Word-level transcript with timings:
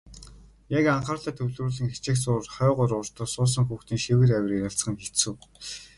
Яг 0.77 0.85
анхаарлаа 0.95 1.33
төвлөрүүлэн 1.37 1.89
хичээх 1.93 2.17
зуур 2.23 2.43
хойгуур 2.55 2.91
урдуур 2.99 3.29
суусан 3.31 3.63
хүүхдийн 3.67 4.03
шивэр 4.05 4.31
авир 4.37 4.53
ярилцах 4.65 4.89
нь 4.91 4.99
хэцүү. 5.03 5.33